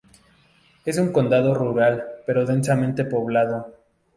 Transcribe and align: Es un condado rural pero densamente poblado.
Es 0.83 0.97
un 0.97 1.13
condado 1.13 1.53
rural 1.53 2.03
pero 2.25 2.43
densamente 2.43 3.05
poblado. 3.05 3.67